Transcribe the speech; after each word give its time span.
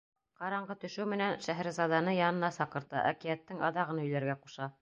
Ҡараңғы 0.37 0.75
төшөү 0.83 1.05
менән 1.11 1.35
Шәһрезаданы 1.49 2.17
янына 2.21 2.51
саҡырта, 2.57 3.07
әкиәттең 3.13 3.65
аҙағын 3.69 4.05
һөйләргә 4.07 4.41
ҡуша. 4.47 4.77